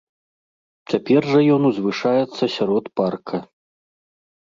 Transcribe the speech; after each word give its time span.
Цяпер 0.93 1.27
жа 1.33 1.39
ён 1.55 1.61
узвышаецца 1.69 2.43
сярод 2.55 2.85
парка. 3.03 3.37